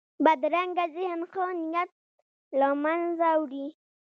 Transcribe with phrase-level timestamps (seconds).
[0.25, 1.91] بدرنګه ذهن ښه نیت
[2.59, 3.67] له منځه وړي